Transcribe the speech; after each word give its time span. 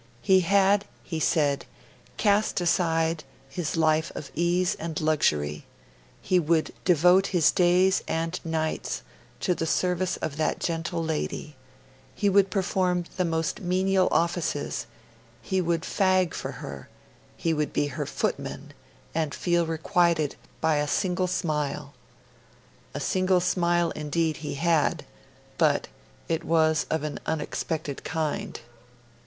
He 0.23 0.39
had, 0.39 0.85
he 1.03 1.19
said, 1.19 1.67
cast 2.17 2.59
aside 2.59 3.23
his 3.49 3.77
life 3.77 4.11
of 4.15 4.31
ease 4.33 4.73
and 4.79 4.99
luxury; 4.99 5.67
he 6.19 6.39
would 6.39 6.73
devote 6.83 7.27
his 7.27 7.51
days 7.51 8.01
and 8.07 8.39
nights 8.43 9.03
to 9.41 9.53
the 9.53 9.67
service 9.67 10.17
of 10.17 10.37
that 10.37 10.59
gentle 10.59 11.03
lady; 11.03 11.55
he 12.15 12.29
would 12.29 12.49
perform 12.49 13.03
the 13.17 13.25
most 13.25 13.59
menial 13.61 14.07
offices, 14.09 14.87
he 15.39 15.61
would 15.61 15.81
'fag' 15.83 16.33
for 16.33 16.53
her, 16.53 16.89
he 17.37 17.53
would 17.53 17.71
be 17.71 17.85
her 17.85 18.07
footman 18.07 18.73
and 19.13 19.35
feel 19.35 19.67
requited 19.67 20.35
by 20.61 20.77
a 20.77 20.87
single 20.87 21.27
smile. 21.27 21.93
A 22.95 22.99
single 22.99 23.39
smile, 23.39 23.91
indeed, 23.91 24.37
he 24.37 24.55
had, 24.55 25.05
but 25.59 25.89
it 26.27 26.43
was 26.43 26.87
of 26.89 27.03
an 27.03 27.19
unexpected 27.27 28.03
kind. 28.03 28.59